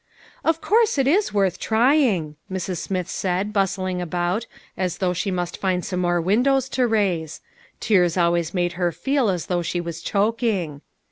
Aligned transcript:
"Of 0.43 0.61
course 0.61 0.97
it 0.97 1.05
is 1.05 1.31
worth 1.31 1.59
trying," 1.59 2.35
Mrs. 2.51 2.77
Smith 2.79 3.07
said, 3.07 3.53
bustling 3.53 4.01
about, 4.01 4.47
as 4.75 4.97
though 4.97 5.13
she 5.13 5.29
must 5.29 5.57
find 5.57 5.85
some 5.85 5.99
more 5.99 6.19
windows 6.19 6.69
to 6.69 6.87
raise; 6.87 7.39
tears 7.79 8.17
always 8.17 8.51
made 8.51 8.73
her 8.81 8.91
feel 8.91 9.29
as 9.29 9.45
though 9.45 9.61
she 9.61 9.79
was 9.79 10.01
choking. 10.01 10.81